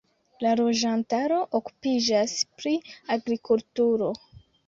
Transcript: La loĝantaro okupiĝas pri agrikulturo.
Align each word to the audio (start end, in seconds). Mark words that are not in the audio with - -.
La 0.43 0.53
loĝantaro 0.59 1.37
okupiĝas 1.59 2.33
pri 2.61 2.73
agrikulturo. 3.19 4.11